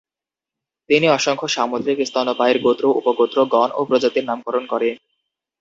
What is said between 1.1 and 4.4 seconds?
অসংখ্য সামুদ্রিক স্তন্যপায়ীর গোত্র, উপগোত্র, গণ ও প্রজাতির